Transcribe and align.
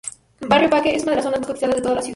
Barrio 0.49 0.67
Parque 0.67 0.95
es 0.95 1.03
una 1.03 1.11
de 1.11 1.17
las 1.17 1.25
zonas 1.25 1.41
más 1.41 1.47
cotizadas 1.47 1.75
de 1.75 1.81
toda 1.83 1.93
la 1.93 2.01
ciudad. 2.01 2.09